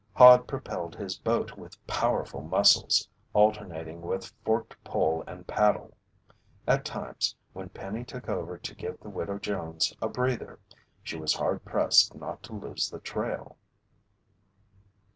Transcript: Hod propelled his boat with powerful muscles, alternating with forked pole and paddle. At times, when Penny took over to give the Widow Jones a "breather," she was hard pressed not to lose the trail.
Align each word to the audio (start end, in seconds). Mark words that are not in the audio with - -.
Hod 0.15 0.47
propelled 0.47 0.95
his 0.95 1.19
boat 1.19 1.57
with 1.59 1.77
powerful 1.85 2.41
muscles, 2.41 3.07
alternating 3.33 4.01
with 4.01 4.33
forked 4.43 4.83
pole 4.83 5.23
and 5.27 5.45
paddle. 5.45 5.95
At 6.65 6.85
times, 6.85 7.35
when 7.53 7.69
Penny 7.69 8.03
took 8.03 8.27
over 8.27 8.57
to 8.57 8.75
give 8.75 8.99
the 8.99 9.11
Widow 9.11 9.37
Jones 9.37 9.93
a 10.01 10.09
"breather," 10.09 10.57
she 11.03 11.17
was 11.17 11.35
hard 11.35 11.63
pressed 11.65 12.15
not 12.15 12.41
to 12.41 12.53
lose 12.55 12.89
the 12.89 12.99
trail. 12.99 13.57